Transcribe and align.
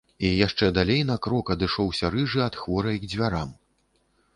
І 0.27 0.29
яшчэ 0.45 0.69
далей 0.77 1.01
на 1.11 1.17
крок 1.27 1.53
адышоўся 1.57 2.13
рыжы 2.19 2.45
ад 2.49 2.61
хворай 2.63 2.95
к 3.05 3.15
дзвярам. 3.17 3.59